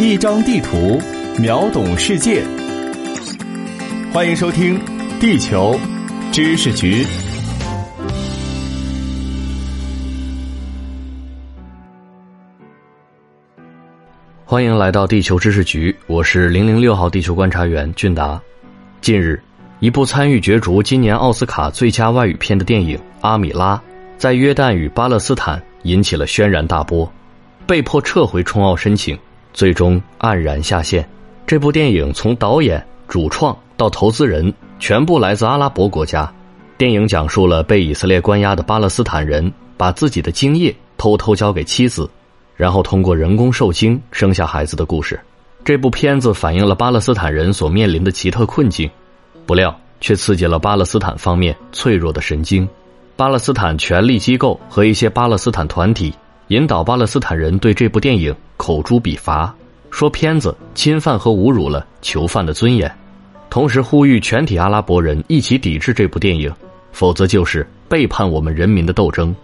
[0.00, 0.96] 一张地图，
[1.40, 2.40] 秒懂世界。
[4.12, 4.78] 欢迎收听
[5.18, 5.76] 《地球
[6.30, 7.02] 知识局》。
[14.44, 18.40] 欢迎来到地球知识局，我是零零六号地球观察员俊达。
[19.00, 19.42] 近日，
[19.80, 23.74] 一部参与角逐今年奥斯卡最佳外语片的电影《阿米拉》
[24.16, 27.12] 在约旦与巴勒斯坦引起了轩然大波，
[27.66, 29.18] 被迫撤回冲奥申请，
[29.58, 31.04] 最终黯然下线。
[31.44, 36.32] 这部电影从导演、主创到投资人全部来自阿拉伯国家。
[36.76, 42.08] 电影讲述了被以色列关押的巴勒斯坦人把自己的精液偷偷交给妻子。
[42.54, 45.18] 然后通过人工受精生下孩子的故事，
[45.64, 48.88] 这部片子反映了巴勒斯坦人所面临的奇特困境，
[49.44, 52.68] 不料却刺激了巴勒斯坦方面脆弱的神经。
[53.16, 56.14] 巴勒斯坦权力机构和一些巴勒斯坦团体
[56.48, 59.54] 引导巴勒斯坦人对这部电影口诛笔伐，
[59.90, 62.90] 说片子侵犯和侮辱了囚犯的尊严，
[63.48, 66.52] 同时呼吁全体阿拉伯人一起抵制这部电影，
[66.92, 69.34] 否则就是背叛我们人民的斗争。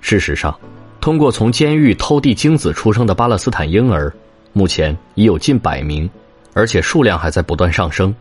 [0.00, 0.54] 事实上。
[1.00, 4.12] 通过从监狱偷递精子出生的巴勒斯坦婴儿，
[4.52, 6.06] 目前已有近百名，
[6.52, 8.14] 而且数量还在不断上升。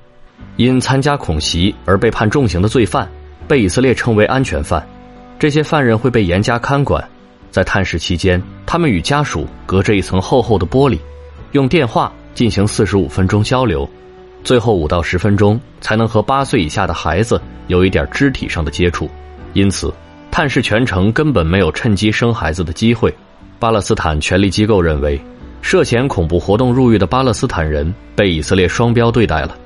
[0.55, 3.05] 因参加恐袭而被判重刑的罪犯，
[3.49, 4.81] 被以色列称为安全犯。
[5.37, 7.05] 这些犯人会被严加看管，
[7.51, 10.97] 在探视期间，他们与家属隔着一层厚厚的玻璃，
[11.51, 13.89] 用电话进行四十五分钟交流，
[14.43, 19.09] 最后五到十分钟才能和八岁以下的孩子有一点肢体上的接触。
[19.53, 19.93] 因此。
[20.31, 23.13] 探视全程根本没有趁机生孩子的机会。
[23.57, 25.19] 巴勒斯坦权力机构认为，
[25.59, 29.57] 涉嫌恐怖活动入狱的巴勒斯坦人被以色列双标对待了，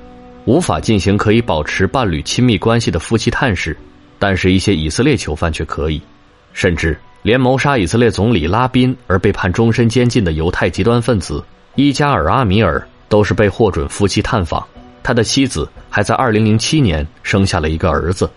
[0.46, 3.76] 无法进行可以保持伴侣亲密关系的夫妻探视。
[4.18, 6.00] 但是，一些以色列囚犯却可以，
[6.54, 11.42] 甚至连谋杀以色列总理拉宾而被判终身监禁的犹太极端分子
[11.74, 14.62] 伊加尔阿米尔都是被获准夫妻探访。
[15.02, 18.28] 他的妻子还在2007年生下了一个儿子，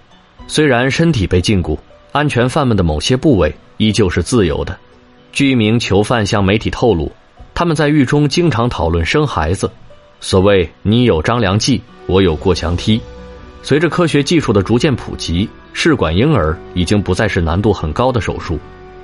[0.47, 1.77] 虽然身体被禁锢。
[2.13, 4.75] 安全犯们的某些部位依旧是自由的。
[5.33, 7.11] 据一名囚犯向媒体透露，
[7.53, 9.69] 他们在狱中经常讨论生孩子。
[10.21, 12.99] 所谓“你有张良计，我有过墙梯”。
[13.61, 18.57] 随着科学技术的逐渐普及，试管婴儿已经不再是难度很高的手术。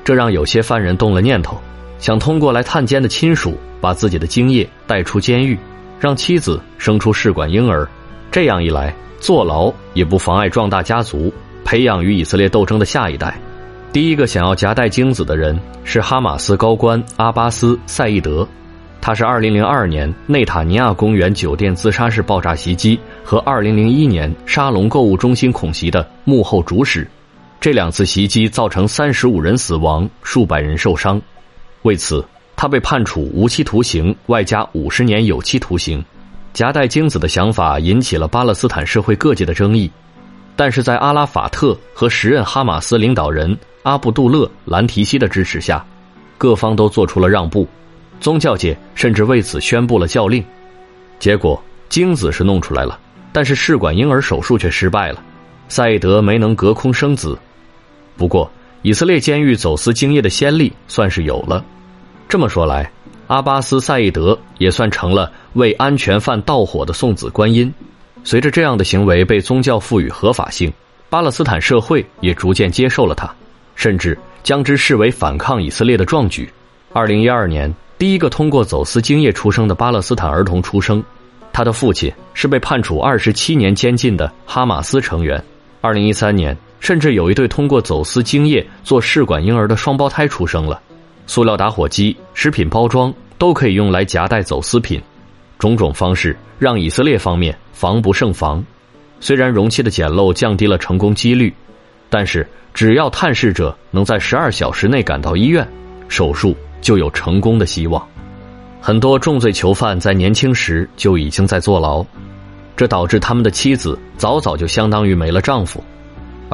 [0.03, 1.58] 这让有些犯人动了念头，
[2.00, 5.58] 想通过来探监的亲属把自己的精液带出监狱，
[6.00, 7.88] 让妻子生出试管婴儿。
[8.31, 11.34] 这样一来，坐牢也不妨碍壮大家族。
[11.66, 13.40] 培养与以色列斗争的下一代，
[13.94, 18.46] 第一个想要夹带精子的人是哈马斯高官阿巴斯·赛义德，
[19.00, 27.08] 他是2002年内塔尼亚公园酒店自杀式爆炸袭击和2001年沙龙购物中心恐袭的幕后主使。
[27.63, 31.22] 这两次袭击造成35人死亡，数百人受伤。
[31.84, 32.22] 为此，
[32.57, 36.03] 他被判处无期徒刑外加50年有期徒刑。
[36.51, 39.90] 夹带精子的想法引起了巴勒斯坦社会各界的争议。
[40.57, 45.81] 但是在阿拉法特和时任哈马斯领导人阿卜杜勒·兰提西的支持下，
[46.38, 47.66] 各方都做出了让步，
[48.19, 50.44] 宗教界甚至为此宣布了教令。
[51.18, 53.00] 结果精子是弄出来了，
[53.31, 55.24] 但是试管婴儿手术却失败了，
[55.69, 57.40] 赛义德没能隔空生子。
[58.18, 58.50] 不过，
[58.81, 61.63] 以色列监狱走私精液的先例算是有了。
[62.29, 62.91] 这么说来，
[63.28, 67.74] 阿巴斯·赛义德也算成了为安全犯盗火的送子观音。
[68.24, 70.72] 随着这样的行为被宗教赋予合法性，
[71.09, 73.29] 巴勒斯坦社会也逐渐接受了他，
[73.75, 76.50] 甚至将之视为反抗以色列的壮举。
[76.94, 81.03] 二零一二年，第一个通过走私精液出生的巴勒斯坦儿童出生，
[81.51, 85.44] 他的父亲是被判处二十七年监禁的哈马斯成员。
[85.81, 90.81] 二零一三年，甚至有一对通过走私精液做试管婴儿的双胞胎出生了。
[91.25, 95.01] 塑料打火机、食品包装都可以用来夹带走私品。
[95.57, 98.61] 种种方式让以色列方面防不胜防，
[99.21, 101.53] 虽然容器的简陋降低了成功几率，
[102.09, 105.65] 但是只要探视者能在十二小时内赶到医院，
[106.09, 108.05] 手术就有成功的希望。
[108.81, 112.06] 很多重罪囚犯在年轻时就已经在坐牢，
[112.75, 115.81] 这导致他们的妻子早早就相当于没了丈夫。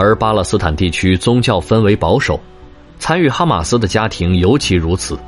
[0.02, 2.40] 而巴勒斯坦地区宗教氛围保守，
[3.00, 5.20] 参与哈马斯的家庭尤其如此。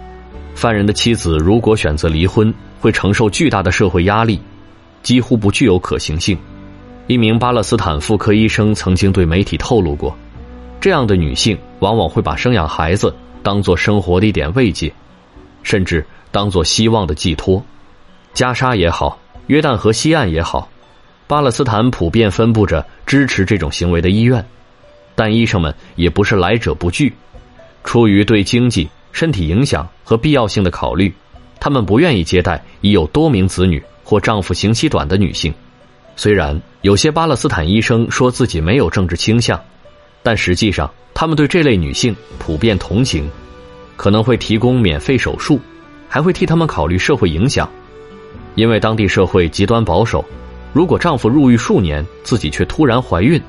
[0.56, 4.40] 犯人的妻子如果选择离婚，会承受巨大的社会压力，
[5.04, 6.40] 几乎不具有可行性。
[7.08, 10.16] 一名巴勒斯坦妇科医生曾经对媒体透露过，
[10.80, 13.14] 这样的女性往往会把生养孩子
[13.44, 14.94] 当做生活的一点慰藉，
[15.64, 17.62] 甚至当做希望的寄托。
[18.34, 20.70] 加沙也好，约旦河西岸也好，
[21.28, 24.46] 巴勒斯坦普遍分布着支持这种行为的医院，
[25.16, 27.14] 但医生们也不是来者不拒，
[27.84, 28.90] 出于对经济。
[29.14, 31.14] 身体影响和必要性的考虑，
[31.60, 35.54] 他们不愿意接待已有多名子女或丈夫刑期短的女性。
[36.16, 39.62] 虽然有些巴勒斯坦医生说自己没有政治倾向，
[40.24, 43.30] 但实际上他们对这类女性普遍同情，
[43.98, 45.60] 可能会提供免费手术，
[46.08, 47.70] 还会替他们考虑社会影响。
[48.56, 50.24] 因为当地社会极端保守，
[50.72, 53.42] 如果丈夫入狱数年，自己却突然怀孕，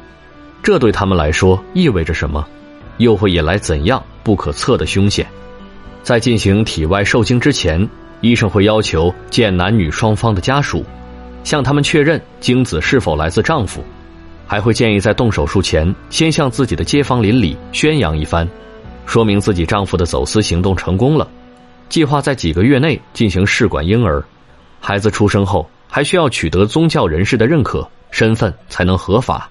[0.63, 2.47] 这对他们来说意味着什么？
[2.99, 5.27] 又会引来怎样不可测的凶险？
[6.03, 7.89] 在进行体外受精之前，
[8.21, 10.85] 医生会要求见男女双方的家属，
[11.43, 13.83] 向他们确认精子是否来自丈夫，
[14.47, 18.49] 还会建议在动手术前先向自己的街坊邻里宣扬一番，
[19.05, 21.29] 说明自己丈夫的走私行动成功了，
[21.89, 24.23] 计划在几个月内进行试管婴儿。
[24.81, 29.49] 孩子出生后，还需要取得宗教人士的认可，身份才能合法。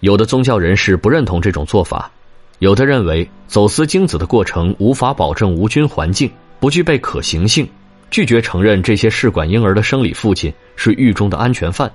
[0.00, 2.10] 有的宗教人士不认同这种做法，
[2.58, 7.68] 有的认为走私精子的过程无法保证无菌环境，不具备可行性，
[8.10, 11.90] 拒绝承认这些试管婴儿的生理父亲是狱中的安全犯。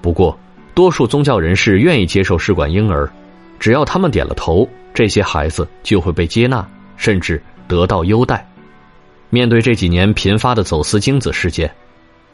[0.00, 0.38] 不过，
[0.74, 3.08] 多数宗教人士愿意接受试管婴儿，
[3.58, 6.66] 只要他们点了头，这些孩子就会被接纳，
[6.96, 8.46] 甚至得到优待。
[9.30, 11.70] 面对这几年频发的走私精子事件。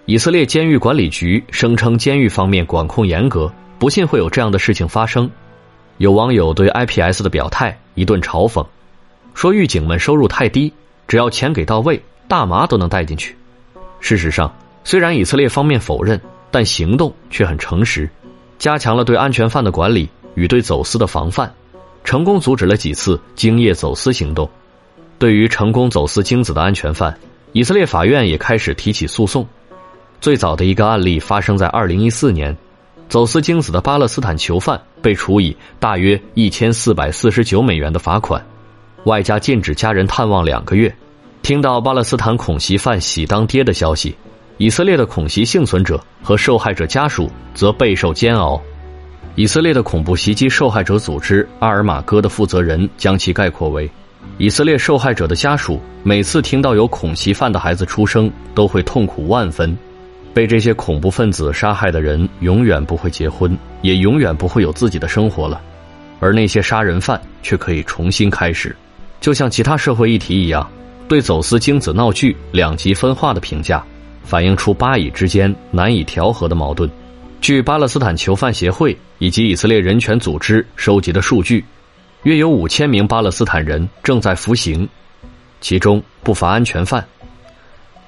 [0.06, 5.28] 以色列监狱管理局声称，监狱方面管控严格，不信会有这样的事情发生。
[5.96, 8.64] 有网友对 IPS 的表态一顿嘲讽，
[9.32, 10.70] 说狱警们收入太低，
[11.08, 13.34] 只要钱给到位，大麻都能带进去。
[13.98, 14.54] 事实上，
[14.84, 18.08] 虽然以色列方面否认，但行动却很诚实，
[18.58, 21.50] 加强了对安全犯的管理与对走私的防范，
[22.04, 24.48] 成功阻止了几次精液走私行动。
[25.18, 27.18] 对于成功走私精子的安全犯，
[27.52, 29.48] 以色列法院也开始提起诉讼。
[30.20, 32.54] 最早的一个案例发生在二零一四年，
[33.10, 38.40] 走私精子的巴勒斯坦囚犯被处以大约一千四百四十九美元的罚款，
[39.02, 40.94] 外加禁止家人探望两个月。
[41.42, 44.14] 听到巴勒斯坦恐袭犯喜当爹的消息，
[44.58, 48.62] 以色列的恐袭幸存者和受害者家属则备受煎熬。
[49.34, 53.90] 以色列的恐怖袭击受害者组织阿尔马戈的负责人将其概括为：
[54.38, 59.76] 以色列受害者的家属每次听到有恐袭犯的孩子出生，都会痛苦万分。
[60.32, 65.60] 被这些恐怖分子杀害的人永远不会结婚，也永远不会有自己的生活了，
[66.20, 68.74] 而那些杀人犯却可以重新开始。
[69.20, 70.70] 就像其他社会议题一样，
[71.08, 73.84] 对走私精子闹剧两极分化的评价，
[74.22, 76.88] 反映出巴以之间难以调和的矛盾。
[77.40, 81.64] 据巴勒斯坦囚犯协会以及以色列人权组织收集的数据，
[82.22, 84.88] 约有五千名巴勒斯坦人正在服刑，
[85.60, 87.04] 其中不乏安全犯。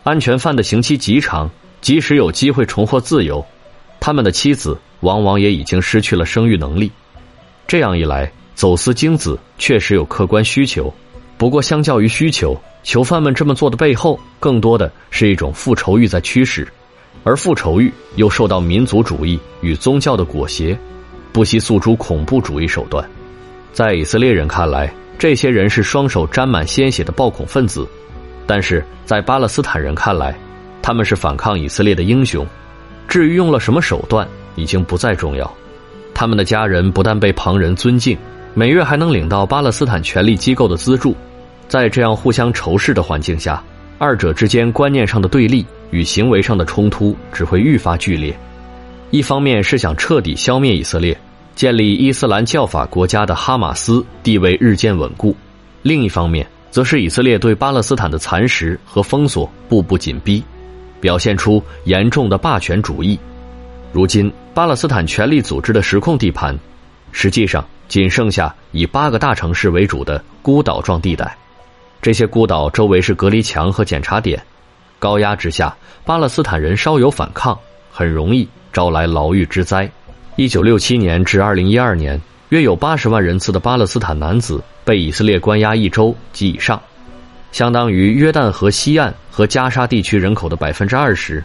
[0.04, 1.50] 安全犯的刑期极长。
[1.82, 3.44] 即使有机会重获自由，
[4.00, 6.90] 他们的妻子往往也已经失去了生育能力。
[7.67, 10.93] 这样一来，走私精子确实有客观需求。
[11.37, 16.67] 不过，相较于需求，囚犯们这么做的背后，更多的是一种复仇欲在驱使，
[17.25, 20.79] 而复仇欲又受到民族主义与宗教的裹挟，
[21.32, 23.05] 不惜诉诸恐怖主义手段。
[23.73, 27.84] 在以色列人看来，这些人是双手沾满鲜血的暴恐分子；
[28.46, 30.38] 但是在巴勒斯坦人看来，
[30.82, 32.44] 他们是反抗以色列的英雄，
[33.06, 34.26] 至于用了什么手段，
[34.56, 35.50] 已经不再重要。
[36.12, 38.19] 他们的家人不但被旁人尊敬，
[38.52, 41.17] 每月还能领到巴勒斯坦权力机构的资助。
[41.69, 43.62] 在这样互相仇视的环境下，
[43.96, 48.36] 二者之间观念上的对立与行为上的冲突只会愈发剧烈。
[49.10, 51.17] 一方面是想彻底消灭以色列，
[51.55, 55.34] 建立伊斯兰教法国家的哈马斯地位日渐稳固；
[55.81, 60.43] 另一方面，则是以色列对巴勒斯坦的蚕食和封锁步步紧逼。
[61.03, 63.19] 表现出严重的霸权主义。
[63.91, 66.56] 如今，巴勒斯坦权力组织的实控地盘，
[67.11, 71.37] 实际上仅剩下以八个大城市为主的孤岛状地带。
[72.01, 74.41] 这些孤岛周围是隔离墙和检查点，
[75.01, 77.59] 高压之下，巴勒斯坦人稍有反抗，
[77.91, 79.91] 很容易招来牢狱之灾。
[80.37, 86.81] 一九六七年至二零一二年，约有八十万人次的巴勒斯坦男子被以色列关押一周及以上。
[87.53, 91.44] 相当于约旦河西岸和加沙地区人口的百分之二十。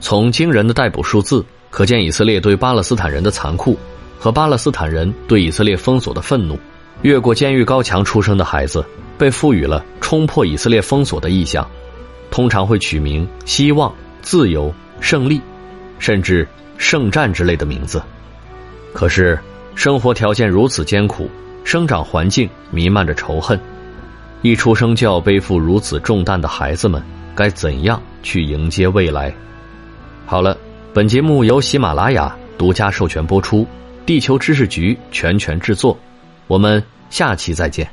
[0.00, 3.76] 从惊人的逮捕数字可见，以色列对巴勒斯坦人的残酷
[4.18, 6.58] 和巴勒斯坦人对以色列封锁的愤怒。
[7.02, 8.84] 越过监狱高墙出生的孩子
[9.18, 11.68] 被赋予了冲破以色列封锁的意向，
[12.30, 15.40] 通常会取名“希望”“自由”“胜利”，
[15.98, 16.46] 甚至
[16.78, 18.00] “圣战”之类的名字。
[18.92, 19.36] 可是，
[19.74, 21.28] 生活条件如此艰苦，
[21.64, 23.58] 生长环境弥漫着仇恨。
[24.42, 27.00] 一出生就要背负如此重担的孩子们，
[27.34, 29.32] 该怎样去迎接未来？
[30.26, 30.56] 好了，
[30.92, 33.64] 本节目由喜马拉雅独家授权播出，
[34.04, 35.96] 地球知识局全权制作，
[36.48, 37.88] 我们下期再见。